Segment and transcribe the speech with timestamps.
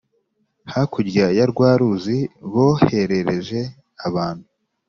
[0.73, 2.17] hakurya ya rwa Ruzi
[2.53, 3.59] boherereje
[4.07, 4.45] abantu